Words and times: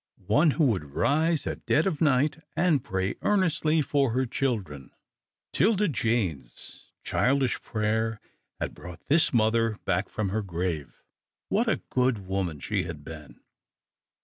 One 0.27 0.49
who 0.57 0.65
would 0.65 0.95
rise 0.95 1.45
at 1.45 1.67
dead 1.67 1.85
of 1.85 2.01
night 2.01 2.39
and 2.55 2.83
pray 2.83 3.13
earnestly 3.21 3.83
for 3.83 4.13
her 4.13 4.25
children. 4.25 4.89
'Tilda 5.53 5.89
Jane's 5.89 6.87
childish 7.03 7.61
prayer 7.61 8.19
had 8.59 8.73
brought 8.73 9.01
back 9.01 9.07
this 9.09 9.31
mother 9.31 9.77
from 10.07 10.29
her 10.29 10.41
grave. 10.41 11.03
What 11.49 11.69
a 11.69 11.83
good 11.91 12.25
woman 12.25 12.59
she 12.59 12.81
had 12.81 13.03
been! 13.03 13.41